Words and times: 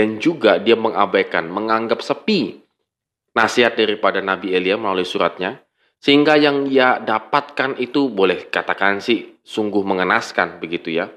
dan 0.00 0.16
juga 0.16 0.56
dia 0.56 0.80
mengabaikan, 0.80 1.44
menganggap 1.52 2.00
sepi 2.00 2.64
nasihat 3.36 3.76
daripada 3.76 4.24
Nabi 4.24 4.56
Elia 4.56 4.80
melalui 4.80 5.04
suratnya, 5.04 5.60
sehingga 6.00 6.40
yang 6.40 6.64
ia 6.72 6.96
dapatkan 6.96 7.76
itu 7.76 8.08
boleh 8.08 8.48
katakan 8.48 9.04
sih 9.04 9.36
sungguh 9.44 9.84
mengenaskan 9.84 10.56
begitu 10.56 11.04
ya. 11.04 11.12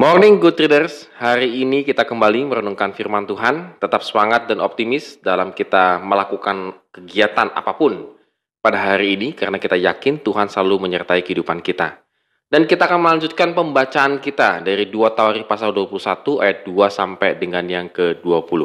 Morning 0.00 0.40
Good 0.40 0.56
Readers, 0.56 1.12
hari 1.20 1.60
ini 1.60 1.84
kita 1.84 2.08
kembali 2.08 2.48
merenungkan 2.48 2.96
firman 2.96 3.28
Tuhan, 3.28 3.76
tetap 3.76 4.00
semangat 4.00 4.48
dan 4.48 4.64
optimis 4.64 5.20
dalam 5.20 5.52
kita 5.52 6.00
melakukan 6.00 6.72
kegiatan 6.88 7.52
apa 7.52 7.76
pun 7.76 8.21
pada 8.62 8.94
hari 8.94 9.18
ini 9.18 9.34
karena 9.34 9.58
kita 9.58 9.74
yakin 9.74 10.22
Tuhan 10.22 10.46
selalu 10.46 10.86
menyertai 10.86 11.26
kehidupan 11.26 11.60
kita. 11.60 11.98
Dan 12.46 12.68
kita 12.68 12.86
akan 12.86 13.00
melanjutkan 13.00 13.56
pembacaan 13.56 14.22
kita 14.22 14.62
dari 14.62 14.86
2 14.86 15.16
Tawarikh 15.16 15.50
pasal 15.50 15.74
21 15.74 16.38
ayat 16.38 16.58
2 16.68 16.70
sampai 16.86 17.34
dengan 17.40 17.64
yang 17.66 17.88
ke-20. 17.90 18.60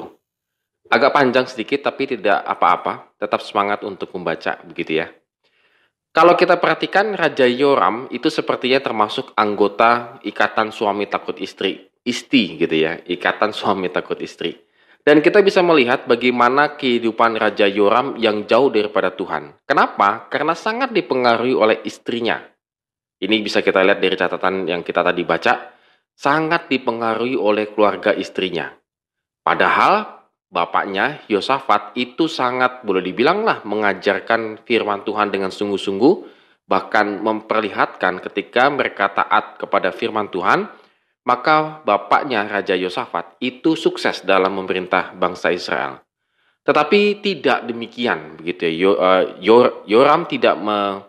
Agak 0.91 1.11
panjang 1.15 1.47
sedikit 1.47 1.87
tapi 1.87 2.03
tidak 2.05 2.45
apa-apa, 2.45 3.15
tetap 3.17 3.41
semangat 3.41 3.81
untuk 3.87 4.11
membaca 4.15 4.59
begitu 4.63 5.03
ya. 5.03 5.07
Kalau 6.11 6.35
kita 6.35 6.59
perhatikan 6.59 7.15
Raja 7.15 7.47
Yoram 7.47 8.11
itu 8.11 8.27
sepertinya 8.27 8.83
termasuk 8.83 9.31
anggota 9.39 10.19
ikatan 10.23 10.75
suami 10.75 11.07
takut 11.07 11.39
istri, 11.39 11.87
isti 12.03 12.59
gitu 12.59 12.75
ya, 12.75 12.99
ikatan 13.07 13.55
suami 13.55 13.87
takut 13.87 14.19
istri. 14.19 14.66
Dan 15.07 15.23
kita 15.23 15.39
bisa 15.39 15.63
melihat 15.63 16.03
bagaimana 16.03 16.75
kehidupan 16.75 17.39
Raja 17.39 17.63
Yoram 17.63 18.19
yang 18.19 18.43
jauh 18.43 18.67
daripada 18.67 19.15
Tuhan. 19.15 19.55
Kenapa? 19.63 20.27
Karena 20.27 20.51
sangat 20.51 20.91
dipengaruhi 20.91 21.55
oleh 21.55 21.79
istrinya. 21.87 22.43
Ini 23.15 23.39
bisa 23.39 23.63
kita 23.63 23.87
lihat 23.87 24.03
dari 24.03 24.19
catatan 24.19 24.67
yang 24.67 24.83
kita 24.83 25.07
tadi 25.07 25.23
baca, 25.23 25.71
sangat 26.11 26.67
dipengaruhi 26.67 27.39
oleh 27.39 27.71
keluarga 27.71 28.11
istrinya. 28.11 28.67
Padahal 29.47 30.27
bapaknya 30.51 31.23
Yosafat 31.31 31.95
itu 31.95 32.27
sangat 32.27 32.83
boleh 32.83 32.99
dibilang 32.99 33.47
lah 33.47 33.63
mengajarkan 33.63 34.67
firman 34.67 35.07
Tuhan 35.07 35.31
dengan 35.31 35.55
sungguh-sungguh 35.55 36.35
bahkan 36.67 37.23
memperlihatkan 37.23 38.19
ketika 38.27 38.67
mereka 38.67 39.07
taat 39.15 39.55
kepada 39.55 39.95
firman 39.95 40.27
Tuhan 40.27 40.67
maka 41.27 41.83
bapaknya 41.83 42.47
Raja 42.47 42.71
Yosafat 42.79 43.35
itu 43.43 43.75
sukses 43.75 44.23
dalam 44.23 44.55
memerintah 44.55 45.11
bangsa 45.11 45.51
Israel. 45.51 45.99
Tetapi 46.63 47.19
tidak 47.19 47.67
demikian 47.67 48.39
begitu 48.39 48.71
ya. 48.71 48.91
Eh, 48.95 49.23
Yoram 49.91 50.23
tidak 50.23 50.55
me 50.55 51.03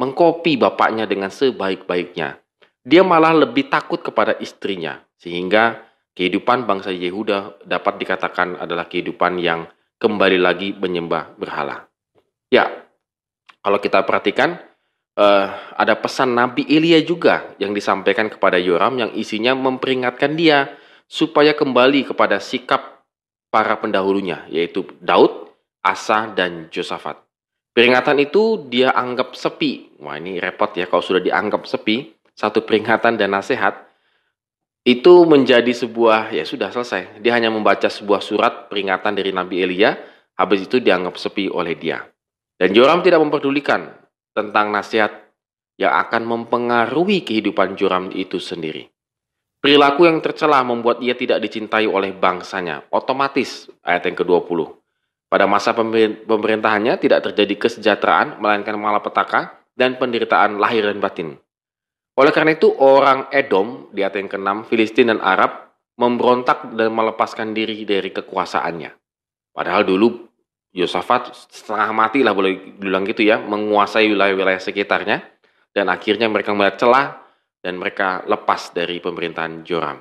mengkopi 0.00 0.56
bapaknya 0.56 1.04
dengan 1.04 1.28
sebaik-baiknya. 1.28 2.40
Dia 2.80 3.04
malah 3.04 3.36
lebih 3.36 3.68
takut 3.68 4.00
kepada 4.00 4.32
istrinya 4.40 4.96
sehingga 5.20 5.84
kehidupan 6.16 6.64
bangsa 6.64 6.88
Yehuda 6.88 7.68
dapat 7.68 8.00
dikatakan 8.00 8.56
adalah 8.56 8.88
kehidupan 8.88 9.36
yang 9.36 9.68
kembali 10.00 10.40
lagi 10.40 10.72
menyembah 10.72 11.36
berhala. 11.36 11.84
Ya, 12.48 12.72
kalau 13.60 13.76
kita 13.76 14.00
perhatikan, 14.08 14.56
uh, 15.20 15.46
ada 15.76 15.94
pesan 16.00 16.32
Nabi 16.32 16.64
Elia 16.64 17.04
juga 17.04 17.52
yang 17.60 17.76
disampaikan 17.76 18.32
kepada 18.32 18.56
Yoram 18.56 18.96
yang 18.96 19.10
isinya 19.12 19.52
memperingatkan 19.52 20.32
dia 20.32 20.72
supaya 21.04 21.52
kembali 21.52 22.08
kepada 22.08 22.40
sikap 22.40 23.04
para 23.52 23.76
pendahulunya, 23.76 24.46
yaitu 24.48 24.86
Daud, 25.02 25.52
Asa, 25.84 26.30
dan 26.32 26.72
Josafat. 26.72 27.18
Peringatan 27.74 28.18
itu 28.22 28.66
dia 28.70 28.94
anggap 28.94 29.34
sepi. 29.34 29.98
Wah 30.02 30.16
ini 30.18 30.38
repot 30.38 30.70
ya 30.74 30.86
kalau 30.86 31.02
sudah 31.02 31.22
dianggap 31.22 31.66
sepi, 31.66 32.14
satu 32.34 32.62
peringatan 32.62 33.18
dan 33.18 33.34
nasihat, 33.34 33.90
itu 34.86 35.26
menjadi 35.26 35.70
sebuah 35.70 36.30
ya 36.30 36.46
sudah 36.46 36.70
selesai. 36.70 37.20
Dia 37.20 37.36
hanya 37.36 37.50
membaca 37.50 37.90
sebuah 37.90 38.22
surat 38.22 38.70
peringatan 38.70 39.18
dari 39.18 39.34
Nabi 39.34 39.66
Elia, 39.66 39.98
habis 40.38 40.64
itu 40.66 40.78
dianggap 40.78 41.18
sepi 41.18 41.50
oleh 41.50 41.74
dia. 41.74 42.06
Dan 42.54 42.70
Joram 42.70 43.02
tidak 43.02 43.18
memperdulikan 43.18 44.00
tentang 44.34 44.70
nasihat 44.70 45.19
yang 45.80 45.96
akan 45.96 46.28
mempengaruhi 46.28 47.24
kehidupan 47.24 47.72
Joram 47.72 48.12
itu 48.12 48.36
sendiri. 48.36 48.84
Perilaku 49.64 50.04
yang 50.04 50.20
tercela 50.20 50.60
membuat 50.60 51.00
ia 51.00 51.16
tidak 51.16 51.40
dicintai 51.40 51.88
oleh 51.88 52.12
bangsanya. 52.12 52.84
Otomatis 52.92 53.72
ayat 53.80 54.04
yang 54.04 54.16
ke-20. 54.20 54.76
Pada 55.32 55.48
masa 55.48 55.72
pemerintahannya 55.72 57.00
tidak 57.00 57.32
terjadi 57.32 57.56
kesejahteraan, 57.56 58.44
melainkan 58.44 58.76
malapetaka 58.76 59.56
dan 59.72 59.96
penderitaan 59.96 60.60
lahir 60.60 60.84
dan 60.84 61.00
batin. 61.00 61.40
Oleh 62.16 62.32
karena 62.32 62.52
itu 62.52 62.68
orang 62.76 63.32
Edom 63.32 63.88
di 63.96 64.04
ayat 64.04 64.20
yang 64.20 64.28
ke-6, 64.28 64.68
Filistin 64.68 65.08
dan 65.08 65.20
Arab 65.24 65.72
memberontak 65.96 66.76
dan 66.76 66.92
melepaskan 66.92 67.56
diri 67.56 67.88
dari 67.88 68.12
kekuasaannya. 68.12 68.90
Padahal 69.56 69.88
dulu 69.88 70.28
Yosafat 70.76 71.32
setengah 71.50 71.90
mati 71.90 72.22
lah 72.22 72.36
boleh 72.36 72.76
bilang 72.78 73.02
gitu 73.08 73.24
ya, 73.24 73.40
menguasai 73.40 74.06
wilayah-wilayah 74.06 74.62
sekitarnya 74.62 75.39
dan 75.70 75.86
akhirnya 75.88 76.26
mereka 76.26 76.54
melihat 76.54 76.76
celah 76.80 77.06
dan 77.60 77.76
mereka 77.76 78.24
lepas 78.26 78.72
dari 78.72 78.98
pemerintahan 78.98 79.62
Joram. 79.62 80.00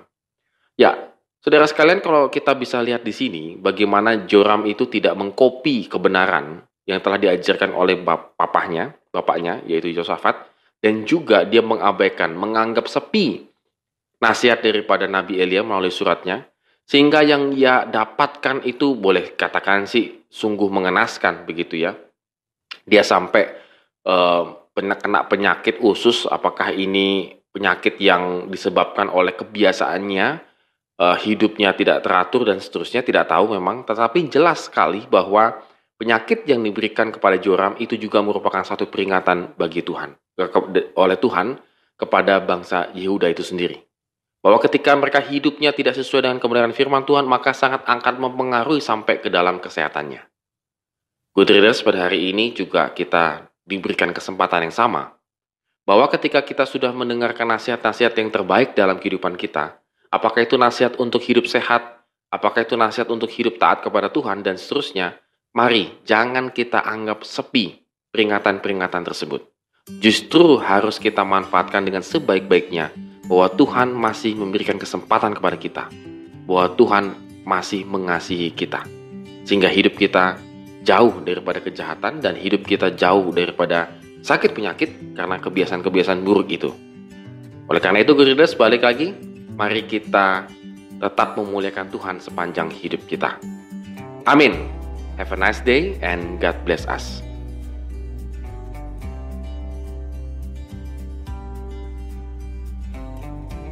Ya, 0.79 1.11
saudara 1.43 1.67
sekalian 1.67 1.99
kalau 1.99 2.31
kita 2.31 2.55
bisa 2.55 2.79
lihat 2.79 3.03
di 3.03 3.11
sini 3.11 3.59
bagaimana 3.59 4.23
Joram 4.25 4.63
itu 4.65 4.87
tidak 4.87 5.13
mengkopi 5.19 5.91
kebenaran 5.91 6.63
yang 6.87 7.03
telah 7.03 7.21
diajarkan 7.21 7.75
oleh 7.75 7.99
bapaknya, 8.01 8.95
bapaknya 9.13 9.61
yaitu 9.69 9.93
Yosafat, 9.93 10.49
dan 10.81 11.05
juga 11.05 11.43
dia 11.45 11.61
mengabaikan, 11.61 12.33
menganggap 12.33 12.87
sepi 12.87 13.45
nasihat 14.19 14.59
daripada 14.59 15.05
Nabi 15.05 15.39
Elia 15.39 15.61
melalui 15.63 15.93
suratnya, 15.93 16.47
sehingga 16.83 17.21
yang 17.21 17.53
ia 17.53 17.85
dapatkan 17.85 18.65
itu 18.65 18.97
boleh 18.97 19.37
katakan 19.37 19.85
sih 19.85 20.25
sungguh 20.27 20.67
mengenaskan 20.67 21.45
begitu 21.45 21.77
ya. 21.77 21.93
Dia 22.89 23.05
sampai 23.05 23.53
uh, 24.09 24.58
kena 24.79 25.27
penyakit 25.27 25.83
usus, 25.83 26.23
apakah 26.29 26.71
ini 26.71 27.35
penyakit 27.51 27.99
yang 27.99 28.47
disebabkan 28.47 29.09
oleh 29.09 29.35
kebiasaannya, 29.35 30.27
uh, 31.01 31.17
hidupnya 31.19 31.73
tidak 31.73 32.05
teratur 32.05 32.47
dan 32.47 32.61
seterusnya, 32.61 33.01
tidak 33.01 33.27
tahu 33.27 33.57
memang, 33.57 33.83
tetapi 33.83 34.29
jelas 34.29 34.69
sekali 34.69 35.03
bahwa 35.09 35.59
penyakit 35.99 36.47
yang 36.47 36.63
diberikan 36.63 37.11
kepada 37.11 37.35
Joram 37.41 37.75
itu 37.81 37.99
juga 37.99 38.23
merupakan 38.23 38.63
satu 38.63 38.87
peringatan 38.87 39.59
bagi 39.59 39.83
Tuhan 39.83 40.15
oleh 40.95 41.17
Tuhan 41.19 41.59
kepada 41.99 42.39
bangsa 42.39 42.95
Yehuda 42.95 43.27
itu 43.27 43.43
sendiri. 43.43 43.83
Bahwa 44.39 44.55
ketika 44.63 44.95
mereka 44.95 45.19
hidupnya 45.19 45.75
tidak 45.75 45.99
sesuai 45.99 46.23
dengan 46.23 46.39
kebenaran 46.39 46.71
firman 46.71 47.03
Tuhan, 47.03 47.27
maka 47.27 47.51
sangat 47.51 47.83
angkat 47.83 48.15
mempengaruhi 48.23 48.79
sampai 48.79 49.19
ke 49.19 49.27
dalam 49.27 49.59
kesehatannya. 49.59 50.23
Good 51.35 51.51
readers, 51.51 51.83
pada 51.83 52.07
hari 52.07 52.31
ini 52.31 52.55
juga 52.55 52.95
kita 52.95 53.48
diberikan 53.69 54.09
kesempatan 54.09 54.65
yang 54.65 54.73
sama. 54.73 55.13
Bahwa 55.85 56.09
ketika 56.09 56.41
kita 56.41 56.65
sudah 56.65 56.89
mendengarkan 56.89 57.45
nasihat-nasihat 57.45 58.13
yang 58.17 58.29
terbaik 58.33 58.73
dalam 58.73 58.97
kehidupan 58.97 59.37
kita, 59.37 59.77
apakah 60.09 60.41
itu 60.41 60.57
nasihat 60.57 60.97
untuk 60.97 61.21
hidup 61.21 61.45
sehat, 61.45 62.01
apakah 62.33 62.65
itu 62.65 62.73
nasihat 62.73 63.09
untuk 63.13 63.29
hidup 63.29 63.61
taat 63.61 63.85
kepada 63.85 64.09
Tuhan, 64.09 64.41
dan 64.41 64.57
seterusnya, 64.57 65.21
mari 65.53 65.93
jangan 66.05 66.49
kita 66.49 66.81
anggap 66.81 67.21
sepi 67.21 67.85
peringatan-peringatan 68.09 69.05
tersebut. 69.05 69.45
Justru 70.01 70.61
harus 70.61 71.01
kita 71.01 71.25
manfaatkan 71.25 71.81
dengan 71.81 72.05
sebaik-baiknya 72.05 72.93
bahwa 73.25 73.49
Tuhan 73.53 73.89
masih 73.93 74.37
memberikan 74.37 74.77
kesempatan 74.77 75.33
kepada 75.37 75.57
kita, 75.57 75.83
bahwa 76.45 76.69
Tuhan 76.77 77.05
masih 77.45 77.85
mengasihi 77.89 78.53
kita, 78.53 78.85
sehingga 79.45 79.69
hidup 79.69 79.97
kita 79.97 80.37
jauh 80.89 81.21
daripada 81.21 81.61
kejahatan 81.61 82.17
dan 82.17 82.33
hidup 82.33 82.65
kita 82.65 82.97
jauh 82.97 83.29
daripada 83.29 83.93
sakit 84.25 84.57
penyakit 84.57 85.13
karena 85.13 85.37
kebiasaan-kebiasaan 85.37 86.25
buruk 86.25 86.49
itu. 86.49 86.73
Oleh 87.69 87.77
karena 87.77 88.01
itu, 88.01 88.17
Guridas, 88.17 88.57
balik 88.57 88.81
lagi, 88.81 89.13
mari 89.53 89.85
kita 89.85 90.49
tetap 90.97 91.37
memuliakan 91.37 91.93
Tuhan 91.93 92.17
sepanjang 92.17 92.73
hidup 92.73 93.05
kita. 93.05 93.37
Amin. 94.25 94.65
Have 95.21 95.29
a 95.29 95.37
nice 95.37 95.61
day 95.61 96.01
and 96.01 96.41
God 96.41 96.57
bless 96.65 96.89
us. 96.89 97.28